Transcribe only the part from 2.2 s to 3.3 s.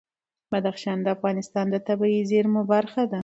زیرمو برخه ده.